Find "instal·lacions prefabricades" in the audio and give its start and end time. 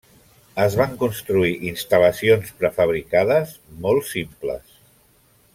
1.73-3.55